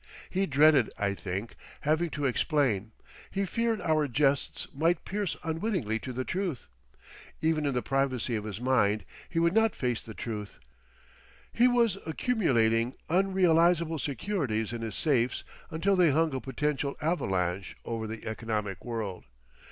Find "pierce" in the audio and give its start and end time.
5.05-5.37